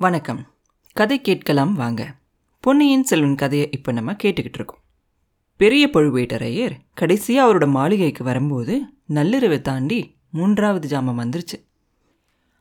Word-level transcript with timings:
வணக்கம். 0.00 0.46
கதை 0.92 1.20
கேட்கலாம் 1.20 1.74
வாங்க. 1.74 2.14
பொன்னியின் 2.60 3.04
செல்வன் 3.04 3.34
கதையை 3.34 3.68
இப்போ 3.70 3.92
நம்ம 3.92 4.12
கேட்டுக்கிட்டு 4.12 4.54
இருக்கோம். 4.54 4.78
பெரிய 5.56 5.88
பழுவேட்டரையர் 5.92 6.70
கடைசியாக 6.94 7.52
அவரோட 7.52 7.68
மாளிகைக்கு 7.68 8.24
வரும்போது 8.24 8.82
நள்ளிரவை 9.08 9.60
தாண்டி 9.60 10.16
மூன்றாவது 10.30 10.88
ஜாமம் 10.88 11.18
வந்துருச்சு. 11.18 11.66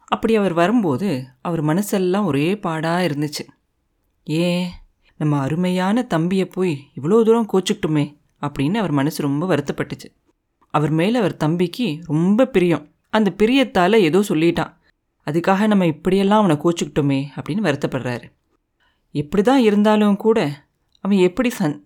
அப்படி 0.05 0.35
அவர் 0.35 0.53
வரும்போது 0.53 1.25
அவர் 1.41 1.63
மனசெல்லாம் 1.63 2.25
ஒரே 2.25 2.57
பாடாக 2.57 3.07
இருந்துச்சு. 3.07 3.47
ஏன்? 4.23 4.69
நம்ம 5.17 5.39
அருமையான 5.39 6.01
தம்பியை 6.01 6.45
போய் 6.45 6.89
இவ்வளோ 7.01 7.23
தூரம் 7.23 7.49
கோச்சுக்கிட்டுமே 7.53 8.15
அப்படின்னு 8.41 8.73
அவர் 8.73 8.91
மனசு 8.91 9.21
ரொம்ப 9.21 9.55
வருத்தப்பட்டுச்சு. 9.55 10.15
அவர் 10.69 10.89
மேலே 10.89 11.17
அவர் 11.17 11.37
தம்பிக்கு 11.37 11.99
ரொம்ப 12.03 12.45
பிரியம். 12.45 12.91
அந்த 13.09 13.33
பிரியத்தால் 13.37 13.99
ஏதோ 13.99 14.19
சொல்லிட்டான். 14.19 14.77
அதுக்காக 15.27 15.67
நம்ம 15.67 15.85
இப்படியெல்லாம் 15.85 16.41
அவனை 16.41 16.55
கோச்சிக்கிட்டோமே 16.63 17.19
அப்படின்னு 17.37 17.65
வருத்தப்படுறாரு. 17.67 18.27
எப்படி 19.15 19.43
தான் 19.43 19.59
இருந்தாலும் 19.59 20.15
கூட 20.15 20.39
அவன் 21.03 21.19
எப்படி 21.27 21.49
சந் 21.59 21.77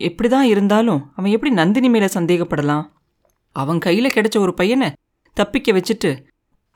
எப்படி 0.00 0.28
தான் 0.28 0.44
இருந்தாலும் 0.44 1.00
அவன் 1.16 1.30
எப்படி 1.30 1.50
நந்தினி 1.54 1.88
மேலே 1.88 2.08
சந்தேகப்படலாம்? 2.14 2.84
அவன் 3.56 3.78
கையில் 3.78 4.14
கிடைச்ச 4.14 4.36
ஒரு 4.38 4.52
பையனை 4.54 4.88
தப்பிக்க 5.36 5.72
வச்சுட்டு 5.72 6.10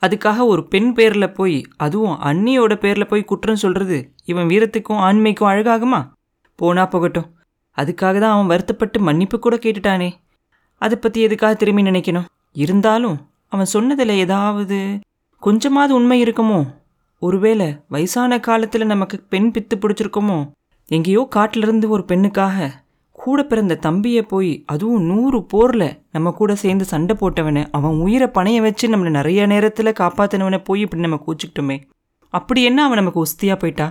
அதுக்காக 0.03 0.47
ஒரு 0.47 0.63
பெண் 0.69 0.91
பேரில் 0.93 1.33
போய் 1.33 1.59
அதுவும் 1.77 2.17
அண்ணியோட 2.21 2.73
பேரில் 2.75 3.07
போய் 3.07 3.25
குற்றம் 3.25 3.63
சொல்கிறது 3.63 3.99
இவன் 4.25 4.47
வீரத்துக்கும் 4.47 5.03
ஆண்மைக்கும் 5.07 5.49
அழகாகுமா? 5.49 6.01
போனா 6.59 6.85
போகட்டும். 6.87 7.29
அதுக்காக 7.79 8.15
தான் 8.19 8.35
அவன் 8.35 8.47
வருத்தப்பட்டு 8.47 8.99
மன்னிப்பு 9.01 9.39
கூட 9.39 9.57
கேட்டுட்டானே. 9.57 10.11
அதை 10.83 10.97
பற்றி 10.99 11.21
எதுக்காக 11.21 11.55
திரும்பி 11.55 11.83
நினைக்கணும்? 11.83 12.29
இருந்தாலும் 12.57 13.17
அவன் 13.49 13.73
சொன்னதில் 13.75 14.21
ஏதாவது 14.25 14.79
கொஞ்சமாவது 15.47 15.95
உண்மை 15.95 16.23
இருக்குமோ? 16.23 16.61
ஒருவேளை 17.23 17.67
வயசான 17.89 18.39
காலத்தில் 18.41 18.85
நமக்கு 18.87 19.17
பெண் 19.29 19.51
பித்து 19.55 19.75
பிடிச்சிருக்குமோ? 19.75 20.39
எங்கேயோ 20.89 21.27
காட்டிலிருந்து 21.31 21.89
ஒரு 21.89 22.05
பெண்ணுக்காக 22.09 22.69
கூட 23.13 23.45
பிறந்த 23.45 23.75
தம்பியை 23.77 24.23
போய் 24.23 24.51
அதுவும் 24.67 25.03
நூறு 25.03 25.39
போரில் 25.45 25.87
நம்ம 26.11 26.31
கூட 26.31 26.55
சேர்ந்து 26.55 26.85
சண்டை 26.85 27.17
போட்டவனை 27.21 27.63
அவன் 27.71 27.95
உயிரை 27.99 28.29
பணைய 28.35 28.61
வச்சு 28.61 28.89
நம்மளை 28.89 29.11
நிறைய 29.11 29.47
நேரத்தில் 29.47 29.97
காப்பாற்றினவனை 30.01 30.61
போய் 30.65 30.81
இப்படி 30.81 31.03
நம்ம 31.03 31.21
கூச்சிக்கிட்டோமே. 31.27 31.77
அப்படி 32.35 32.63
என்ன 32.63 32.85
அவன் 32.85 32.97
நமக்கு 32.97 33.21
உஸ்தியாக 33.21 33.59
போயிட்டா? 33.59 33.87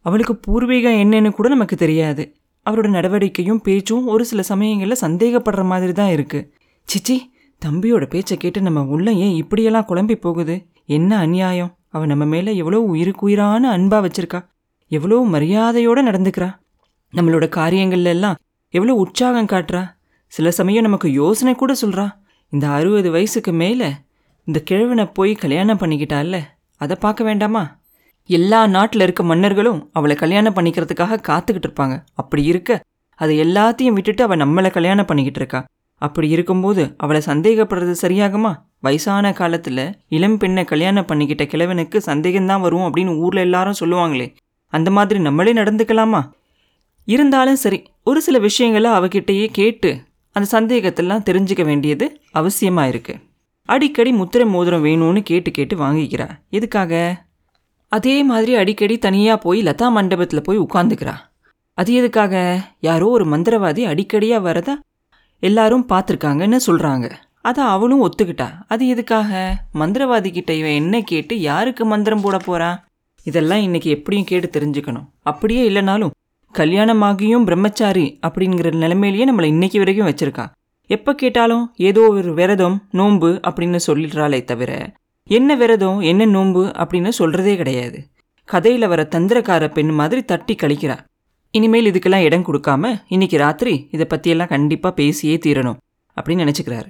அவளுக்கு 0.00 0.36
பூர்வீகம் 0.46 1.00
என்னன்னு 1.04 1.30
கூட 1.30 1.48
நமக்கு 1.48 1.76
தெரியாது. 1.76 2.24
அவரோட 2.66 2.88
நடவடிக்கையும் 2.88 3.62
பேச்சும் 3.62 4.06
ஒரு 4.06 4.24
சில 4.24 4.42
சமயங்களில் 4.42 5.02
சந்தேகப்படுற 5.06 5.64
மாதிரி 5.64 5.92
தான் 5.92 6.10
இருக்குது 6.10 6.48
சிச்சி 6.88 7.18
தம்பியோட 7.62 8.06
பேச்சை 8.06 8.36
கேட்டு 8.36 8.60
நம்ம 8.60 8.84
உள்ள 8.84 9.12
ஏன் 9.12 9.34
இப்படியெல்லாம் 9.34 9.88
குழம்பி 9.88 10.16
போகுது? 10.20 10.56
என்ன 10.88 11.18
அநியாயம்? 11.18 11.76
அவன் 11.88 12.08
நம்ம 12.08 12.24
மேலே 12.24 12.56
எவ்வளோ 12.56 12.78
உயிருக்குயிரான 12.80 13.70
அன்பாக 13.70 14.02
வச்சிருக்கா. 14.06 14.40
எவ்வளோ 14.88 15.16
மரியாதையோடு 15.32 16.00
நடந்துக்கிறா. 16.02 16.48
நம்மளோட 17.12 17.46
காரியங்கள்ல 17.56 18.04
எல்லாம் 18.04 18.36
எவ்வளோ 18.74 18.94
உற்சாகம் 18.94 19.46
காட்டுறா. 19.46 19.82
சில 20.32 20.50
சமயம் 20.50 20.82
நமக்கு 20.82 21.12
யோசனை 21.12 21.54
கூட 21.54 21.74
சொல்கிறா 21.82 22.06
இந்த 22.48 22.68
அறுபது 22.68 23.10
வயசுக்கு 23.10 23.52
மேலே 23.52 23.88
இந்த 24.44 24.58
கிழவனை 24.60 25.04
போய் 25.14 25.34
கல்யாணம் 25.34 25.78
பண்ணிக்கிட்டால 25.78 26.40
அதை 26.80 26.96
பார்க்க 27.00 27.24
வேண்டாமா? 27.24 27.80
எல்லா 28.30 28.66
நாட்டில் 28.66 29.00
இருக்க 29.00 29.22
மன்னர்களும் 29.22 29.80
அவளை 29.92 30.16
கல்யாணம் 30.16 30.54
பண்ணிக்கிறதுக்காக 30.54 31.18
காத்துக்கிட்டு 31.28 31.68
இருப்பாங்க. 31.68 32.02
அப்படி 32.14 32.42
இருக்க 32.42 32.80
அதை 33.14 33.40
எல்லாத்தையும் 33.40 33.96
விட்டுட்டு 33.98 34.22
அவள் 34.24 34.38
நம்மளை 34.38 34.70
கல்யாணம் 34.70 35.06
பண்ணிக்கிட்டு 35.06 35.40
இருக்கா. 35.40 35.60
அப்படி 36.02 36.28
இருக்கும்போது 36.28 36.94
அவளை 36.96 37.22
சந்தேகப்படுறது 37.26 37.94
சரியாகுமா? 38.02 38.52
வயசான 38.86 39.32
காலத்தில் 39.32 39.84
இளம் 40.08 40.38
பெண்ணை 40.38 40.62
கல்யாணம் 40.64 41.08
பண்ணிக்கிட்ட 41.08 41.44
கிழவனுக்கு 41.46 41.98
சந்தேகம்தான் 42.06 42.60
வரும் 42.60 42.86
அப்படின்னு 42.86 43.12
ஊரில் 43.16 43.42
எல்லாரும் 43.42 43.80
சொல்லுவாங்களே. 43.80 44.26
அந்த 44.72 44.90
மாதிரி 44.90 45.18
நம்மளே 45.20 45.52
நடந்துக்கலாமா? 45.52 46.20
இருந்தாலும் 47.08 47.62
சரி 47.64 47.78
ஒரு 48.04 48.20
சில 48.20 48.36
விஷயங்களை 48.38 48.90
அவகிட்டயே 48.90 49.46
கேட்டு 49.52 49.90
அந்த 50.36 50.46
சந்தேகத்தெல்லாம் 50.56 51.26
தெரிஞ்சுக்க 51.28 51.64
வேண்டியது 51.64 52.06
அவசியமாக 52.34 52.90
இருக்குது 52.92 53.22
அடிக்கடி 53.68 54.10
முத்திரை 54.12 54.46
மோதிரம் 54.48 54.84
வேணும்னு 54.84 55.20
கேட்டு 55.22 55.50
கேட்டு 55.50 55.74
வாங்கிக்கிறா. 55.76 56.26
எதுக்காக? 56.50 56.92
அதே 57.92 58.16
மாதிரி 58.22 58.52
அடிக்கடி 58.54 58.96
தனியாக 58.98 59.38
போய் 59.38 59.60
லதா 59.62 59.88
மண்டபத்தில் 59.90 60.42
போய் 60.42 60.58
உட்காந்துக்கிறா. 60.58 61.14
அது 61.78 61.90
எதுக்காக? 61.92 62.34
யாரோ 62.80 63.06
ஒரு 63.08 63.24
மந்திரவாதி 63.24 63.82
அடிக்கடியாக 63.84 64.46
வரதா 64.48 64.74
எல்லாரும் 65.42 65.86
பார்த்துருக்காங்கன்னு 65.88 66.58
சொல்கிறாங்க 66.66 67.06
அதை 67.48 67.62
அவளும் 67.74 68.02
ஒத்துக்கிட்டா. 68.06 68.48
அது 68.72 68.82
எதுக்காக? 68.88 69.30
மந்திரவாதி 69.80 70.30
கிட்ட 70.30 70.52
இவன் 70.60 70.78
என்ன 70.80 71.00
கேட்டு 71.10 71.34
யாருக்கு 71.48 71.82
மந்திரம் 71.84 72.24
போட 72.24 72.36
போறா? 72.46 72.70
இதெல்லாம் 73.26 73.62
இன்னைக்கு 73.66 73.88
எப்படியும் 73.96 74.28
கேட்டு 74.30 74.48
தெரிஞ்சுக்கணும். 74.56 75.06
அப்படியே 75.30 75.62
இல்லைனாலும் 75.70 76.12
கல்யாணமாகியும் 76.54 77.46
பிரம்மச்சாரி 77.48 78.06
அப்படிங்கிற 78.26 78.68
நிலைமையிலேயே 78.82 79.26
நம்மளை 79.30 79.48
இன்னைக்கு 79.54 79.78
வரைக்கும் 79.78 80.08
வச்சிருக்கா. 80.10 80.44
எப்போ 80.90 81.12
கேட்டாலும் 81.14 81.64
ஏதோ 81.88 82.02
ஒரு 82.18 82.30
விரதம் 82.34 82.76
நோன்பு 82.90 83.30
அப்படின்னு 83.48 83.78
சொல்லிடுறாளே 83.86 84.40
தவிர 84.50 84.72
என்ன 85.30 85.50
விரதம் 85.62 86.00
என்ன 86.10 86.24
நோன்பு 86.34 86.62
அப்படின்னு 86.82 87.10
சொல்றதே 87.18 87.54
கிடையாது. 87.60 87.98
கதையில் 88.48 88.90
வர 88.92 89.02
தந்திரக்கார 89.14 89.64
பெண் 89.72 89.92
மாதிரி 90.00 90.20
தட்டி 90.24 90.54
கழிக்கிறா. 90.62 90.96
இனிமேல் 91.54 91.90
இதுக்கெல்லாம் 91.90 92.26
இடம் 92.28 92.46
கொடுக்காம 92.48 92.92
இன்னைக்கு 93.08 93.38
ராத்திரி 93.38 93.74
இதை 93.90 94.06
பற்றியெல்லாம் 94.12 94.52
கண்டிப்பாக 94.54 94.94
பேசியே 94.94 95.36
தீரணும் 95.46 95.80
அப்படின்னு 96.16 96.44
நினச்சிக்கிறாரு. 96.44 96.88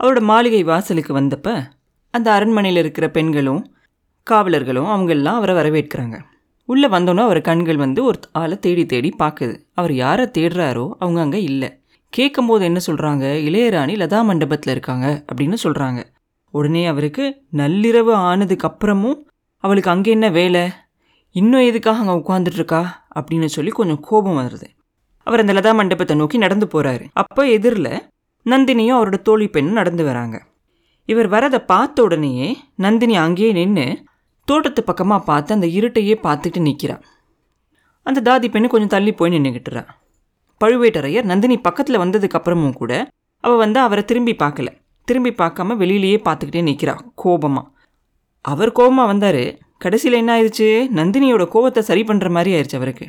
அவரோட 0.00 0.20
மாளிகை 0.30 0.62
வாசலுக்கு 0.64 1.12
வந்தப்ப 1.18 1.48
அந்த 2.14 2.28
அரண்மனையில் 2.32 2.80
இருக்கிற 2.82 3.06
பெண்களும் 3.10 3.62
காவலர்களும் 4.26 4.88
அவங்கெல்லாம் 4.92 5.38
அவரை 5.40 5.54
வரவேற்கிறாங்க. 5.54 6.16
உள்ளே 6.68 6.88
வந்தோன்னே 6.88 7.22
அவர் 7.26 7.40
கண்கள் 7.40 7.76
வந்து 7.76 8.00
ஒரு 8.04 8.18
ஆளை 8.32 8.56
தேடி 8.58 8.84
தேடி 8.86 9.10
பார்க்குது 9.18 9.54
அவர் 9.74 9.92
யாரை 9.94 10.24
தேடுறாரோ 10.38 10.86
அவங்க 10.98 11.20
அங்கே 11.20 11.40
இல்லை. 11.42 11.68
கேட்கும்போது 12.12 12.62
என்ன 12.64 12.80
சொல்கிறாங்க 12.86 13.24
இளையராணி 13.48 13.94
லதா 14.02 14.20
மண்டபத்தில் 14.24 14.72
இருக்காங்க 14.72 15.06
அப்படின்னு 15.30 15.56
சொல்கிறாங்க 15.64 16.00
உடனே 16.54 16.82
அவருக்கு 16.86 17.24
நள்ளிரவு 17.56 18.12
ஆனதுக்கு 18.28 18.66
அப்புறமும் 18.68 19.18
அவளுக்கு 19.64 19.90
அங்கே 19.90 20.10
என்ன 20.10 20.26
வேலை? 20.30 20.64
இன்னும் 21.34 21.66
எதுக்காக 21.70 22.02
அங்கே 22.02 22.16
உட்காந்துட்ருக்கா 22.22 22.82
அப்படின்னு 23.18 23.48
சொல்லி 23.56 23.70
கொஞ்சம் 23.70 24.00
கோபம் 24.00 24.38
வருது. 24.40 24.68
அவர் 25.26 25.42
அந்த 25.42 25.52
லதா 25.52 25.72
மண்டபத்தை 25.74 26.14
நோக்கி 26.16 26.36
நடந்து 26.38 26.66
போகிறாரு 26.74 27.04
அப்போ 27.12 27.42
எதிரில் 27.48 27.92
நந்தினியும் 28.46 28.96
அவரோட 28.98 29.18
தோழி 29.22 29.46
பெண்ணும் 29.48 29.78
நடந்து 29.80 30.04
வராங்க. 30.04 30.36
இவர் 31.08 31.28
வரதை 31.30 31.58
பார்த்த 31.72 32.02
உடனேயே 32.02 32.48
நந்தினி 32.76 33.14
அங்கேயே 33.16 33.50
நின்று 33.52 33.86
தோட்டத்து 34.48 34.80
பக்கமாக 34.84 35.26
பார்த்து 35.30 35.50
அந்த 35.54 35.68
இருட்டையே 35.78 36.14
பார்த்துட்டு 36.26 36.60
நிற்கிறா 36.68 36.96
அந்த 38.06 38.22
தாதி 38.28 38.48
பெண்ணு 38.50 38.66
கொஞ்சம் 38.72 38.92
தள்ளி 38.94 39.12
போய் 39.12 39.32
நின்றுக்கிட்டுறா 39.34 39.82
பழுவேட்டரையர் 40.60 41.30
நந்தினி 41.30 41.56
பக்கத்தில் 41.58 42.02
வந்ததுக்கப்புறமும் 42.02 42.76
கூட 42.80 42.92
அவள் 43.44 43.62
வந்து 43.62 43.78
அவரை 43.80 44.02
திரும்பி 44.04 44.34
பார்க்கல. 44.42 44.68
திரும்பி 45.08 45.30
பார்க்காம 45.40 45.74
வெளியிலேயே 45.82 46.18
பார்த்துக்கிட்டே 46.26 46.62
நிற்கிறா 46.68 46.94
கோபமாக 47.14 47.66
அவர் 48.44 48.70
கோபமாக 48.72 49.10
வந்தார். 49.10 49.42
கடைசியில் 49.78 50.18
என்ன 50.18 50.30
ஆயிடுச்சு? 50.36 50.68
நந்தினியோட 50.98 51.44
கோபத்தை 51.48 51.80
சரி 51.82 52.02
பண்ணுற 52.02 52.28
மாதிரி 52.30 52.50
ஆயிடுச்சு 52.56 52.78
அவருக்கு. 52.80 53.06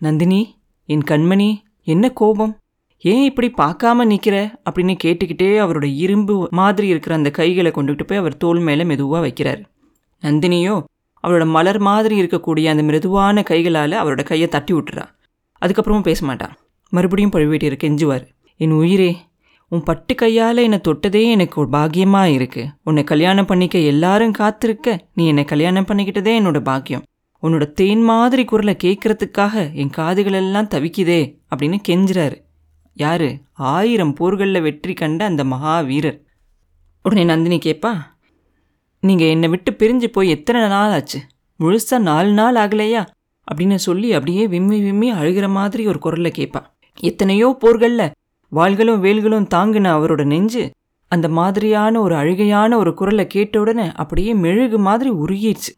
நந்தினி 0.00 0.40
என் 0.88 1.04
கண்மணி 1.10 1.48
என்ன 1.92 2.10
கோபம்? 2.20 2.52
ஏன் 3.02 3.22
இப்படி 3.24 3.48
பார்க்காம 3.60 4.04
நிற்கிற 4.04 4.36
அப்படின்னு 4.70 4.94
கேட்டுக்கிட்டே 5.04 5.50
அவரோட 5.64 5.96
இரும்பு 5.96 6.48
மாதிரி 6.50 6.86
இருக்கிற 6.86 7.14
அந்த 7.14 7.30
கைகளை 7.30 7.70
கொண்டுகிட்டு 7.74 8.02
போய் 8.06 8.18
அவர் 8.18 8.36
தோல் 8.36 8.58
மேலே 8.58 8.84
மெதுவாக 8.84 9.26
வைக்கிறார். 9.26 9.60
நந்தினியோ 10.22 10.82
அவரோட 11.24 11.46
மலர் 11.46 11.78
மாதிரி 11.78 12.22
இருக்கக்கூடிய 12.22 12.66
அந்த 12.66 12.82
மிருதுவான 12.82 13.42
கைகளால் 13.42 13.92
அவரோட 13.92 14.22
கையை 14.22 14.48
தட்டி 14.48 14.74
விட்டுறா. 14.74 15.04
அதுக்கப்புறமும் 15.62 16.02
பேச 16.02 16.26
மாட்டான் 16.26 16.54
மறுபடியும் 16.88 17.30
பழுவேட்டியர் 17.30 17.82
கெஞ்சுவார் 17.84 18.24
என் 18.56 18.72
உயிரே 18.72 19.16
உன் 19.68 19.82
பட்டு 19.82 20.14
கையால் 20.14 20.56
என்னை 20.56 20.80
தொட்டதே 20.88 21.22
எனக்கு 21.30 21.60
ஒரு 21.60 21.70
பாக்கியமாக 21.70 22.32
இருக்கு. 22.32 22.62
உன்னை 22.84 23.04
கல்யாணம் 23.04 23.46
பண்ணிக்க 23.46 23.78
எல்லாரும் 23.78 24.32
காத்திருக்க 24.32 24.98
நீ 25.14 25.26
என்னை 25.26 25.44
கல்யாணம் 25.44 25.84
பண்ணிக்கிட்டதே 25.84 26.32
என்னோட 26.40 26.60
பாக்கியம். 26.60 27.02
உன்னோட 27.42 27.72
தேன் 27.72 28.02
மாதிரி 28.02 28.44
குரலை 28.44 28.76
கேட்கறதுக்காக 28.84 29.74
என் 29.74 29.96
காதுகளெல்லாம் 29.96 30.72
தவிக்குதே 30.74 31.20
அப்படின்னு 31.50 31.78
கெஞ்சுறாரு. 31.88 32.38
யாரு? 32.96 33.28
ஆயிரம் 33.54 34.14
போர்களில் 34.14 34.60
வெற்றி 34.60 34.94
கண்ட 34.94 35.24
அந்த 35.24 35.44
மகாவீரர். 35.44 36.18
உடனே 37.02 37.24
நந்தினி 37.24 37.58
கேட்பா 37.58 37.92
நீங்கள் 39.02 39.28
என்னை 39.28 39.48
விட்டு 39.48 39.70
பிரிஞ்சு 39.72 40.06
போய் 40.06 40.28
எத்தனை 40.28 40.68
நாள் 40.68 40.90
ஆச்சு? 40.90 41.18
முழுசாக 41.60 41.98
நாலு 41.98 42.32
நாள் 42.32 42.54
ஆகலையா? 42.54 43.02
அப்படின்னு 43.48 43.74
சொல்லி 43.74 44.12
அப்படியே 44.12 44.46
விம்மி 44.46 44.80
விம்மி 44.80 45.12
அழுகிற 45.12 45.48
மாதிரி 45.48 45.86
ஒரு 45.86 45.98
குரலை 45.98 46.32
கேட்பா 46.38 46.60
எத்தனையோ 47.00 47.56
போர்களில் 47.60 48.12
வாள்களும் 48.52 49.00
வேல்களும் 49.00 49.46
தாங்கின 49.54 49.90
அவரோட 49.98 50.24
நெஞ்சு 50.24 50.70
அந்த 51.08 51.28
மாதிரியான 51.28 52.00
ஒரு 52.00 52.14
அழுகையான 52.14 52.76
ஒரு 52.76 52.94
குரலை 52.94 53.26
கேட்ட 53.26 53.60
உடனே 53.60 53.92
அப்படியே 53.92 54.34
மெழுகு 54.34 54.78
மாதிரி 54.78 55.10
உருகிடுச்சு 55.10 55.72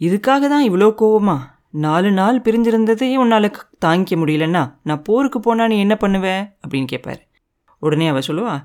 இதுக்காக 0.00 0.48
தான் 0.48 0.66
இவ்வளோ 0.70 0.88
கோவமா 0.98 1.36
நாலு 1.76 2.10
நாள் 2.12 2.40
பிரிஞ்சிருந்ததே 2.40 3.16
உன்னால் 3.16 3.50
தாங்கிக்க 3.84 4.16
முடியலன்னா 4.16 4.72
நான் 4.82 5.02
போருக்கு 5.02 5.40
போனால் 5.40 5.68
நீ 5.68 5.78
என்ன 5.78 5.94
பண்ணுவ? 5.94 6.26
அப்படின்னு 6.66 6.86
கேட்பாரு 6.92 7.20
உடனே 7.78 8.08
அவ 8.08 8.18
சொல்லுவா 8.18 8.60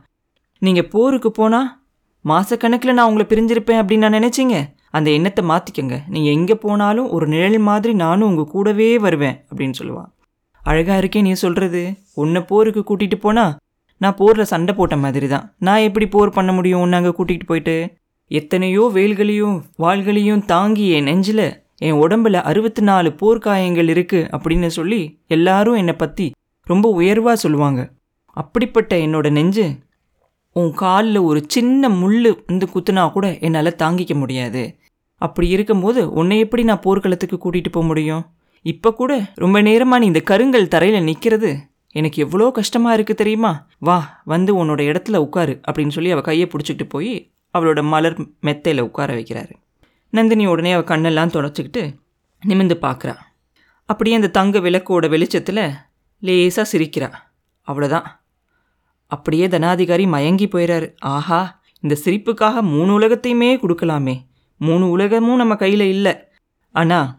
நீங்கள் 0.57 0.87
போருக்கு 0.87 1.31
போனால் 1.31 1.79
மாதக்கணக்கில் 2.25 2.93
நான் 2.93 3.07
உங்களை 3.07 3.25
பிரிஞ்சிருப்பேன் 3.29 3.79
அப்படின்னு 3.81 3.97
நான் 3.97 4.23
நினச்சிங்க? 4.23 4.63
அந்த 4.89 5.11
எண்ணத்தை 5.11 5.45
மாற்றிக்கங்க 5.45 6.03
நீங்கள் 6.07 6.33
எங்கே 6.33 6.55
போனாலும் 6.55 7.09
ஒரு 7.09 7.27
நிழல் 7.27 7.57
மாதிரி 7.59 7.93
நானும் 7.93 8.29
உங்கள் 8.29 8.45
கூடவே 8.45 8.97
வருவேன் 8.97 9.45
அப்படின்னு 9.49 9.73
சொல்லுவான் 9.79 10.09
அழகாக 10.63 11.01
இருக்கே 11.01 11.21
நீ 11.21 11.33
சொல்கிறது 11.33 11.93
உன்னை 12.13 12.41
போருக்கு 12.41 12.81
கூட்டிகிட்டு 12.81 13.15
போனால் 13.15 13.55
நான் 13.97 14.15
போரில் 14.15 14.45
சண்டை 14.45 14.73
போட்ட 14.73 14.95
மாதிரி 14.97 15.27
தான் 15.27 15.55
நான் 15.57 15.79
எப்படி 15.79 16.07
போர் 16.07 16.29
பண்ண 16.29 16.51
முடியும் 16.51 16.81
உன்னை 16.81 16.99
அங்கே 16.99 17.09
கூட்டிகிட்டு 17.09 17.45
போயிட்டு? 17.45 17.95
எத்தனையோ 18.27 18.91
வேல்களையும் 18.93 19.65
வாள்களையும் 19.79 20.45
தாங்கி 20.45 20.89
என் 20.89 21.03
நெஞ்சில் 21.03 21.61
என் 21.81 21.99
உடம்புல 22.03 22.41
அறுபத்தி 22.49 22.81
நாலு 22.89 23.09
போர்க்காயங்கள் 23.21 23.89
இருக்குது 23.93 24.27
அப்படின்னு 24.33 24.69
சொல்லி 24.77 25.01
எல்லாரும் 25.35 25.79
என்னை 25.81 25.95
பற்றி 25.95 26.27
ரொம்ப 26.67 26.87
உயர்வாக 26.99 27.37
சொல்லுவாங்க. 27.43 27.81
அப்படிப்பட்ட 28.37 28.91
என்னோட 29.05 29.29
நெஞ்சு 29.37 29.65
உன் 30.55 30.71
காலில் 30.81 31.19
ஒரு 31.29 31.39
சின்ன 31.47 31.89
முள் 32.01 32.29
வந்து 32.49 32.65
குத்துனா 32.73 33.03
கூட 33.11 33.27
என்னால் 33.47 33.79
தாங்கிக்க 33.83 34.13
முடியாது. 34.15 34.63
அப்படி 35.21 35.47
இருக்கும்போது 35.55 36.01
உன்னை 36.19 36.37
எப்படி 36.39 36.63
நான் 36.69 36.85
போர்க்களத்துக்கு 36.85 37.37
கூட்டிகிட்டு 37.37 37.71
போக 37.75 37.85
முடியும்? 37.87 38.23
இப்போ 38.65 38.89
கூட 38.91 39.11
ரொம்ப 39.43 39.57
நேரமாக 39.61 40.01
நீ 40.01 40.07
இந்த 40.11 40.21
கருங்கல் 40.31 40.71
தரையில் 40.75 41.07
நிற்கிறது 41.09 41.51
எனக்கு 41.95 42.17
எவ்வளோ 42.25 42.49
கஷ்டமாக 42.57 42.95
இருக்குது 42.97 43.21
தெரியுமா? 43.21 43.51
வா 43.87 43.97
வந்து 44.25 44.51
உன்னோட 44.61 44.81
இடத்துல 44.91 45.19
உட்காரு 45.25 45.53
அப்படின்னு 45.67 45.95
சொல்லி 45.97 46.13
அவள் 46.15 46.27
கையை 46.29 46.47
பிடிச்சிக்கிட்டு 46.49 46.87
போய் 46.89 47.13
அவளோட 47.53 47.81
மலர் 47.93 48.17
மெத்தையில் 48.47 48.87
உட்கார 48.89 49.09
வைக்கிறாரு. 49.13 49.53
நந்தினி 50.11 50.45
உடனே 50.45 50.71
அவள் 50.71 50.89
கண்ணெல்லாம் 50.91 51.33
தொடச்சிக்கிட்டு 51.35 51.83
நிமிந்து 52.47 52.75
பார்க்குறா. 52.81 53.15
அப்படியே 53.85 54.15
அந்த 54.15 54.29
தங்க 54.29 54.59
விளக்கோட 54.59 55.09
வெளிச்சத்தில் 55.09 55.63
லேசாக 56.19 56.65
சிரிக்கிறா. 56.71 57.09
அவ்வளோதான் 57.67 58.07
அப்படியே 59.07 59.47
தனாதிகாரி 59.47 60.07
மயங்கி 60.07 60.45
போயிறாரு. 60.45 60.87
ஆஹா 60.99 61.61
இந்த 61.79 61.95
சிரிப்புக்காக 62.03 62.61
மூணு 62.61 62.99
உலகத்தையுமே 62.99 63.51
கொடுக்கலாமே. 63.63 64.15
மூணு 64.57 64.89
உலகமும் 64.89 65.35
நம்ம 65.35 65.55
கையில் 65.55 65.85
இல்லை. 65.95 66.13
ஆனால் 66.71 67.09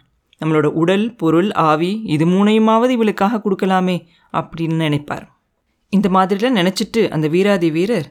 நம்மளோட 0.40 0.68
உடல் 0.82 1.16
பொருள் 1.16 1.50
ஆவி 1.52 1.90
இது 2.04 2.24
மூணையுமாவது 2.26 2.92
இவளுக்காக 2.96 3.40
கொடுக்கலாமே 3.44 3.96
அப்படின்னு 4.32 4.78
நினைப்பார். 4.84 5.26
இந்த 5.88 6.08
மாதிரிலாம் 6.08 6.58
நினச்சிட்டு 6.60 7.02
அந்த 7.08 7.28
வீராதி 7.28 7.70
வீரர் 7.70 8.08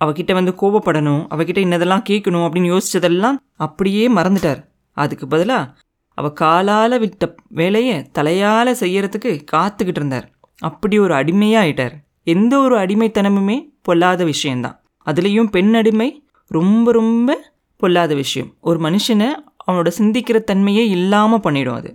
அவகிட்ட 0.00 0.32
வந்து 0.32 0.52
கோபப்படணும் 0.60 1.22
அவகிட்ட 1.34 1.58
இன்னதெல்லாம் 1.58 2.04
கேட்கணும் 2.08 2.44
அப்படின்னு 2.46 2.72
யோசிச்சதெல்லாம் 2.72 3.38
அப்படியே 3.56 4.04
மறந்துட்டார். 4.08 4.60
அதுக்கு 4.96 5.26
பதிலாக 5.26 5.72
அவ 6.18 6.28
காலால் 6.32 6.98
விட்ட 6.98 7.24
வேலையை 7.48 7.96
தலையால் 8.18 8.78
செய்யறதுக்கு 8.80 9.30
காத்துக்கிட்டு 9.52 10.00
இருந்தார். 10.00 10.26
அப்படி 10.62 10.96
ஒரு 10.98 11.14
அடிமையாயிட்டார். 11.14 11.94
எந்த 12.26 12.54
ஒரு 12.58 12.76
அடிமைத்தனமுமே 12.78 13.56
பொல்லாத 13.82 14.22
விஷயந்தான் 14.24 14.76
அதுலேயும் 15.06 15.50
பெண் 15.50 15.74
அடிமை 15.74 16.08
ரொம்ப 16.50 16.92
ரொம்ப 16.92 17.36
பொல்லாத 17.76 18.12
விஷயம். 18.14 18.50
ஒரு 18.60 18.78
மனுஷனை 18.86 19.28
அவனோட 19.66 19.90
சிந்திக்கிற 19.98 20.38
தன்மையே 20.50 20.84
இல்லாமல் 20.88 21.40
பண்ணிடும் 21.40 21.74
அது. 21.74 21.90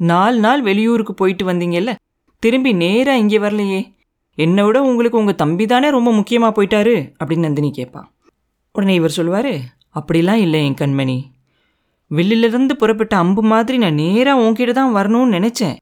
நாலு 0.00 0.38
நாள் 0.38 0.62
வெளியூருக்கு 0.62 1.14
போயிட்டு 1.14 1.44
வந்தீங்கல்ல 1.46 1.92
திரும்பி 2.42 2.72
நேராக 2.72 3.18
இங்கே 3.18 3.38
வரலையே. 3.38 3.80
என்னை 4.38 4.64
விட 4.64 4.82
உங்களுக்கு 4.82 5.18
உங்கள் 5.18 5.34
தம்பி 5.34 5.66
தானே 5.66 5.90
ரொம்ப 5.90 6.12
முக்கியமாக 6.12 6.52
போயிட்டாரு? 6.56 7.12
அப்படின்னு 7.20 7.36
நந்தினி 7.36 7.70
கேட்பா 7.70 8.02
உடனே 8.72 8.94
இவர் 8.94 9.10
சொல்லுவார் 9.10 9.54
அப்படிலாம் 9.94 10.34
இல்லை 10.34 10.64
என் 10.64 10.74
கண்மணி. 10.74 11.24
வில்லிலிருந்து 12.10 12.76
புறப்பட்ட 12.76 13.16
அம்பு 13.16 13.42
மாதிரி 13.42 13.78
நான் 13.78 13.94
நேராக 13.94 14.42
உன்கிட்ட 14.42 14.72
தான் 14.72 14.94
வரணும்னு 14.96 15.36
நினச்சேன். 15.38 15.76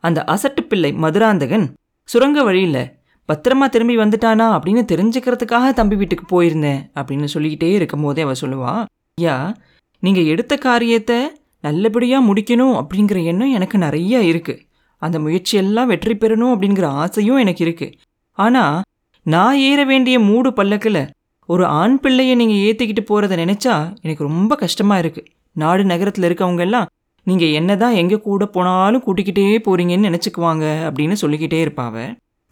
அந்த 0.00 0.24
அசட்டு 0.24 0.60
பிள்ளை 0.60 0.92
மதுராந்தகன் 0.92 1.74
சுரங்க 2.04 2.42
வழியில் 2.42 2.94
பத்திரமா 3.28 3.68
திரும்பி 3.68 3.96
வந்துட்டானா 3.96 4.46
அப்படின்னு 4.56 4.82
தெரிஞ்சுக்கிறதுக்காக 4.92 5.72
தம்பி 5.72 5.96
வீட்டுக்கு 5.96 6.24
போயிருந்தேன் 6.36 6.90
அப்படின்னு 6.94 7.24
சொல்லிக்கிட்டே 7.24 7.72
இருக்கும் 7.72 8.00
போதே 8.00 8.24
சொல்லுவா 8.24 8.84
ஐயா 9.14 9.54
நீங்கள் 9.98 10.24
எடுத்த 10.24 10.56
காரியத்தை 10.56 11.18
நல்லபடியாக 11.60 12.26
முடிக்கணும் 12.26 12.74
அப்படிங்கிற 12.80 13.24
எண்ணம் 13.24 13.50
எனக்கு 13.50 13.78
நிறையா 13.78 14.18
இருக்குது 14.18 14.65
அந்த 15.02 15.18
முயற்சியெல்லாம் 15.18 15.86
வெற்றி 15.86 16.14
பெறணும் 16.14 16.52
அப்படிங்கிற 16.54 16.88
ஆசையும் 17.02 17.38
எனக்கு 17.38 17.64
இருக்குது 17.66 17.94
ஆனால் 18.38 18.82
நான் 19.26 19.56
ஏற 19.68 19.80
வேண்டிய 19.84 20.16
மூடு 20.20 20.50
பல்லக்கில் 20.52 21.02
ஒரு 21.48 21.64
ஆண் 21.80 21.96
பிள்ளையை 21.98 22.34
நீங்கள் 22.36 22.62
ஏற்றிக்கிட்டு 22.66 23.02
போகிறத 23.08 23.36
நினச்சா 23.36 23.74
எனக்கு 24.02 24.22
ரொம்ப 24.24 24.52
கஷ்டமாக 24.56 25.02
இருக்குது 25.02 25.28
நாடு 25.56 25.82
நகரத்தில் 25.84 26.28
இருக்கவங்க 26.28 26.58
எல்லாம் 26.58 26.88
நீங்கள் 27.26 27.50
என்ன 27.50 27.76
தான் 27.76 27.92
எங்கே 27.92 28.16
கூட 28.16 28.44
போனாலும் 28.46 29.04
கூட்டிக்கிட்டே 29.06 29.44
போகிறீங்கன்னு 29.66 30.08
நினச்சிக்குவாங்க 30.08 30.64
அப்படின்னு 30.88 31.12
சொல்லிக்கிட்டே 31.12 31.60
இருப்பாவ. 31.64 31.94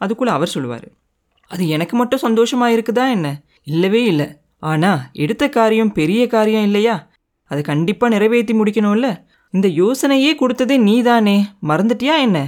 அதுக்குள்ளே 0.00 0.32
அவர் 0.32 0.54
சொல்லுவார் 0.54 0.86
அது 1.50 1.68
எனக்கு 1.68 1.94
மட்டும் 1.96 2.24
சந்தோஷமாக 2.26 2.74
இருக்குதா 2.76 3.04
என்ன? 3.10 3.28
இல்லவே 3.62 4.00
இல்லை. 4.04 4.26
ஆனால் 4.62 5.00
எடுத்த 5.12 5.44
காரியம் 5.48 5.92
பெரிய 5.92 6.26
காரியம் 6.26 6.62
இல்லையா? 6.62 6.94
அதை 7.50 7.60
கண்டிப்பாக 7.62 8.12
நிறைவேற்றி 8.14 8.54
முடிக்கணும்ல. 8.60 9.08
இந்த 9.54 9.68
யோசனையே 9.68 10.30
கொடுத்ததே 10.38 10.76
நீ 10.78 11.02
தானே 11.02 11.34
மறந்துட்டியா 11.68 12.14
என்ன? 12.26 12.38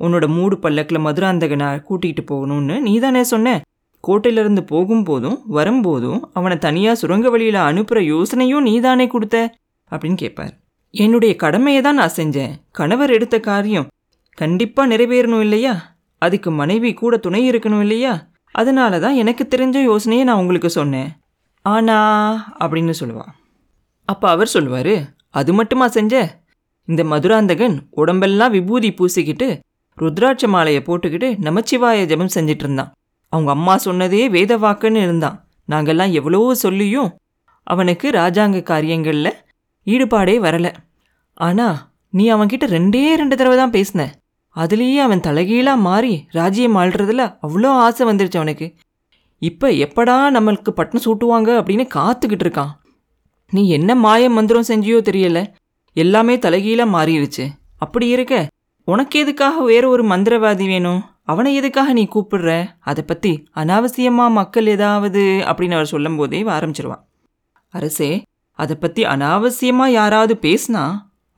உன்னோட 0.00 0.28
மூடு 0.28 0.58
பல்லக்கில் 0.58 0.98
மதுராந்தகனை 0.98 1.68
கூட்டிகிட்டு 1.88 2.22
போகணும்னு 2.30 2.80
நீ 2.80 2.98
தானே 2.98 3.22
சொன்ன. 3.22 3.60
கோட்டையிலிருந்து 4.04 4.62
போகும்போதும் 4.70 5.36
வரும்போதும் 5.46 6.30
அவனை 6.32 6.58
தனியாக 6.58 6.98
சுரங்க 7.02 7.30
வழியில் 7.30 7.54
அனுப்புகிற 7.54 8.00
யோசனையும் 8.14 8.64
நீ 8.68 8.80
தானே 8.80 9.06
கொடுத்த? 9.06 9.36
அப்படின்னு 9.90 10.14
கேட்பார் 10.14 10.54
என்னுடைய 10.90 11.36
கடமையை 11.36 11.82
தான் 11.82 11.94
நான் 11.94 12.16
செஞ்சேன். 12.16 12.52
கணவர் 12.70 13.10
எடுத்த 13.10 13.40
காரியம். 13.40 13.86
கண்டிப்பாக 14.38 14.96
நிறைவேறணும் 14.96 15.40
இல்லையா? 15.40 15.74
அதுக்கு 16.18 16.50
மனைவி 16.50 16.94
கூட 16.94 17.16
துணை 17.16 17.50
இருக்கணும் 17.50 17.80
இல்லையா? 17.80 18.12
அதனால 18.54 18.98
தான் 18.98 19.14
எனக்கு 19.14 19.46
தெரிஞ்ச 19.50 19.82
யோசனையை 19.82 20.26
நான் 20.26 20.36
உங்களுக்கு 20.36 20.70
சொன்னேன். 20.70 21.08
ஆனா 21.62 21.98
அப்படின்னு 22.60 22.94
சொல்லுவா. 23.00 23.26
அப்போ 24.08 24.26
அவர் 24.30 24.46
சொல்லுவார் 24.46 24.94
அது 25.30 25.52
மட்டுமா 25.52 25.86
செஞ்ச? 25.88 26.44
இந்த 26.88 27.02
மதுராந்தகன் 27.12 27.76
உடம்பெல்லாம் 28.00 28.54
விபூதி 28.56 28.90
பூசிக்கிட்டு 28.98 29.48
ருத்ராட்ச 29.98 30.44
மாலையை 30.54 30.80
போட்டுக்கிட்டு 30.88 31.28
நமச்சிவாய 31.46 32.00
ஜெபம் 32.10 32.34
செஞ்சிட்டு 32.34 32.64
இருந்தான் 32.64 32.90
அவங்க 33.32 33.50
அம்மா 33.56 33.74
சொன்னதே 33.84 34.24
வேத 34.34 34.52
வாக்குன்னு 34.64 35.00
இருந்தான். 35.06 35.36
நாங்கள்லாம் 35.68 36.12
எவ்வளவோ 36.18 36.50
சொல்லியும் 36.64 37.10
அவனுக்கு 37.66 38.06
ராஜாங்க 38.10 38.58
காரியங்களில் 38.70 39.32
ஈடுபாடே 39.86 40.36
வரலை. 40.46 40.72
ஆனால் 41.46 41.76
நீ 42.12 42.24
அவன்கிட்ட 42.34 42.66
ரெண்டே 42.76 43.02
ரெண்டு 43.20 43.34
தடவை 43.36 43.56
தான் 43.56 43.74
பேசின. 43.76 44.02
அதுலேயே 44.56 45.00
அவன் 45.06 45.24
தலைகீழாக 45.26 45.84
மாறி 45.86 46.12
ராஜ்யம் 46.38 46.76
ஆள்றதுல 46.82 47.22
அவ்வளோ 47.46 47.70
ஆசை 47.84 48.04
வந்துருச்சு 48.10 48.40
அவனுக்கு. 48.40 48.66
இப்போ 49.42 49.68
எப்படா 49.86 50.16
நம்மளுக்கு 50.36 50.70
பட்டம் 50.78 51.04
சூட்டுவாங்க 51.06 51.50
அப்படின்னு 51.60 51.84
காத்துக்கிட்டு 51.96 52.44
இருக்கான். 52.46 52.72
நீ 53.52 53.62
என்ன 53.78 53.90
மாய 54.04 54.30
மந்திரம் 54.36 54.68
செஞ்சியோ 54.68 55.00
தெரியல. 55.08 55.40
எல்லாமே 55.96 56.34
தலைகீழாக 56.44 56.94
மாறிடுச்சு. 56.96 57.44
அப்படி 57.84 58.06
இருக்க 58.14 58.34
உனக்கு 58.88 59.16
எதுக்காக 59.24 59.62
வேற 59.70 59.84
ஒரு 59.94 60.02
மந்திரவாதி 60.12 60.66
வேணும்? 60.72 61.00
அவனை 61.32 61.50
எதுக்காக 61.60 61.92
நீ 61.98 62.04
கூப்பிடுற? 62.14 62.50
அதை 62.90 63.02
பற்றி 63.04 63.32
அனாவசியமாக 63.60 64.36
மக்கள் 64.38 64.68
ஏதாவது 64.74 65.22
அப்படின்னு 65.50 65.76
அவர் 65.78 65.92
சொல்லும்போதே 65.94 66.40
ஆரம்பிச்சிருவான் 66.56 67.02
அரசே 67.74 68.10
அதை 68.58 68.74
பற்றி 68.82 69.02
அனாவசியமாக 69.14 69.96
யாராவது 69.98 70.34
பேசினா 70.46 70.84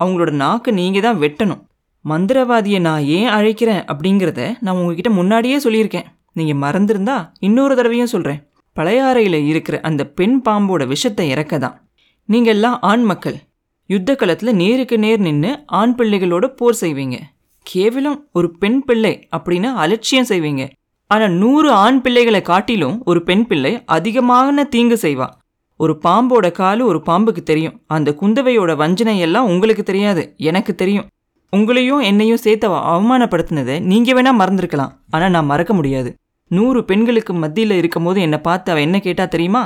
அவங்களோட 0.01 0.33
நாக்கு 0.43 0.71
நீங்கள் 0.81 1.05
தான் 1.07 1.21
வெட்டணும். 1.23 1.63
மந்திரவாதியை 2.05 2.81
நான் 2.89 3.07
ஏன் 3.17 3.31
அழைக்கிறேன் 3.37 3.83
அப்படிங்கிறத 3.93 4.43
நான் 4.65 4.79
உங்ககிட்ட 4.81 5.11
முன்னாடியே 5.17 5.57
சொல்லியிருக்கேன். 5.65 6.07
நீங்கள் 6.39 6.63
மறந்துருந்தா 6.65 7.17
இன்னொரு 7.47 7.75
தடவையும் 7.79 8.13
சொல்கிறேன் 8.15 8.41
பழையாறையில் 8.77 9.41
இருக்கிற 9.51 9.77
அந்த 9.89 10.03
பெண் 10.19 10.37
பாம்போட 10.47 10.83
விஷத்தை 10.93 11.27
இறக்க 11.35 11.55
தான் 11.65 11.77
நீங்கள் 12.29 12.55
எல்லாம் 12.57 12.77
ஆண் 12.91 13.05
மக்கள். 13.11 13.39
யுத்த 13.93 14.15
களத்தில் 14.21 14.59
நேருக்கு 14.61 14.97
நேர் 15.03 15.21
நின்று 15.27 15.51
ஆண் 15.79 15.93
பிள்ளைகளோட 15.99 16.47
போர் 16.59 16.77
செய்வீங்க. 16.81 17.17
கேவலம் 17.67 18.19
ஒரு 18.39 18.49
பெண் 18.63 18.81
பிள்ளை 18.89 19.13
அப்படின்னு 19.37 19.69
அலட்சியம் 19.83 20.29
செய்வீங்க. 20.31 20.63
ஆனால் 21.11 21.35
நூறு 21.43 21.69
ஆண் 21.85 22.01
பிள்ளைகளை 22.05 22.41
காட்டிலும் 22.49 22.97
ஒரு 23.11 23.21
பெண் 23.29 23.47
பிள்ளை 23.47 23.73
அதிகமான 23.97 24.65
தீங்கு 24.75 24.99
செய்வா. 25.05 25.29
ஒரு 25.81 25.95
பாம்போட 26.05 26.47
காலு 26.61 26.85
ஒரு 26.91 27.01
பாம்புக்கு 27.09 27.45
தெரியும். 27.51 27.77
அந்த 27.97 28.17
குந்தவையோட 28.21 28.71
வஞ்சனை 28.83 29.17
எல்லாம் 29.27 29.51
உங்களுக்கு 29.53 29.85
தெரியாது 29.91 30.25
எனக்கு 30.51 30.75
தெரியும். 30.75 31.09
உங்களையும் 31.53 32.03
என்னையும் 32.11 32.45
சேர்த்து 32.47 32.69
அவமானப்படுத்தினதை 32.95 33.77
நீங்கள் 33.91 34.17
வேணால் 34.17 34.41
மறந்துருக்கலாம். 34.43 34.95
ஆனால் 35.15 35.35
நான் 35.37 35.51
மறக்க 35.53 35.75
முடியாது. 35.75 36.11
நூறு 36.51 36.81
பெண்களுக்கு 36.91 37.33
மத்தியில் 37.45 37.79
இருக்கும் 37.83 38.09
போது 38.09 38.19
என்னை 38.27 38.39
பார்த்து 38.49 38.73
அவள் 38.73 38.87
என்ன 38.89 38.99
கேட்டால் 39.07 39.35
தெரியுமா? 39.35 39.63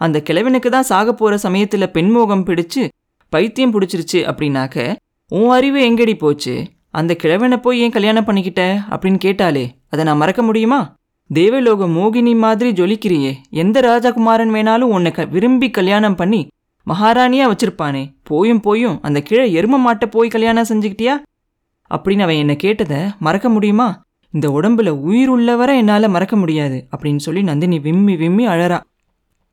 அந்த 0.00 0.18
கிழவனுக்கு 0.28 0.68
தான் 0.74 0.90
சாக 0.90 1.12
போகிற 1.12 1.36
சமயத்தில் 1.44 1.92
பெண்மோகம் 1.96 2.44
பிடிச்சு 2.48 2.82
பைத்தியம் 3.30 3.72
பிடிச்சிருச்சு 3.72 4.20
அப்படின்னாக்க 4.30 4.96
உன் 5.28 5.50
அறிவு 5.50 5.80
எங்கடி 5.90 6.14
போச்சு? 6.18 6.54
அந்த 6.90 7.14
கிழவனை 7.14 7.56
போய் 7.56 7.80
ஏன் 7.80 7.90
கல்யாணம் 7.90 8.24
பண்ணிக்கிட்ட? 8.24 8.62
அப்படின்னு 8.90 9.18
கேட்டாலே 9.18 9.74
அதை 9.88 10.04
நான் 10.04 10.16
மறக்க 10.16 10.42
முடியுமா? 10.42 10.94
தேவலோக 11.28 11.86
மோகினி 11.86 12.36
மாதிரி 12.36 12.82
ஜொலிக்கிறியே. 12.82 13.32
எந்த 13.50 13.80
ராஜகுமாரன் 13.80 14.52
வேணாலும் 14.54 14.90
உன்னை 14.96 15.10
க 15.10 15.24
விரும்பி 15.24 15.70
கல்யாணம் 15.70 16.14
பண்ணி 16.14 16.48
மகாராணியா 16.86 17.52
வச்சிருப்பானே. 17.52 18.02
போயும் 18.22 18.60
போயும் 18.60 19.02
அந்த 19.02 19.22
கிழ 19.22 19.46
எரும 19.46 19.78
மாட்டை 19.86 20.06
போய் 20.06 20.28
கல்யாணம் 20.28 20.66
செஞ்சுக்கிட்டியா? 20.68 21.14
அப்படின்னு 21.90 22.22
அவன் 22.22 22.34
என்னை 22.34 22.56
கேட்டதை 22.56 22.98
மறக்க 23.18 23.48
முடியுமா? 23.48 24.02
இந்த 24.30 24.48
உடம்புல 24.48 24.88
உயிர் 24.88 25.28
உள்ளவரை 25.28 25.76
என்னால் 25.76 26.08
மறக்க 26.08 26.36
முடியாது 26.36 26.86
அப்படின்னு 26.96 27.16
சொல்லி 27.16 27.42
நந்தினி 27.42 27.78
விம்மி 27.78 28.16
விம்மி 28.16 28.46
அழறா. 28.46 28.80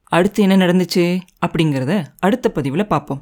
அடுத்து 0.04 0.44
என்ன 0.44 0.66
நடந்துச்சு? 0.66 1.20
அப்படிங்கிறத 1.46 2.04
அடுத்த 2.20 2.50
பதிவில் 2.50 2.88
பார்ப்போம் 2.88 3.22